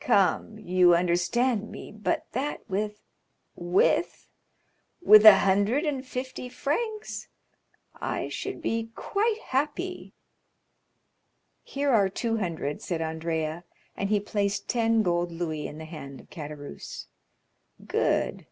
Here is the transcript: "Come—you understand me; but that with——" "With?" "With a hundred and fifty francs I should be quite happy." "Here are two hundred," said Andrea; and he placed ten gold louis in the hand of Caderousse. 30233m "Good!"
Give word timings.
"Come—you 0.00 0.96
understand 0.96 1.70
me; 1.70 1.92
but 1.92 2.26
that 2.32 2.68
with——" 2.68 2.98
"With?" 3.54 4.26
"With 5.00 5.24
a 5.24 5.38
hundred 5.38 5.84
and 5.84 6.04
fifty 6.04 6.48
francs 6.48 7.28
I 7.94 8.28
should 8.28 8.60
be 8.60 8.90
quite 8.96 9.38
happy." 9.38 10.12
"Here 11.62 11.90
are 11.92 12.08
two 12.08 12.38
hundred," 12.38 12.82
said 12.82 13.00
Andrea; 13.00 13.62
and 13.96 14.08
he 14.08 14.18
placed 14.18 14.66
ten 14.66 15.04
gold 15.04 15.30
louis 15.30 15.68
in 15.68 15.78
the 15.78 15.84
hand 15.84 16.20
of 16.20 16.30
Caderousse. 16.30 17.06
30233m 17.80 17.86
"Good!" 17.86 18.44